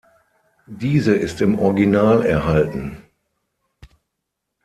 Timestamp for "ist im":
1.13-1.59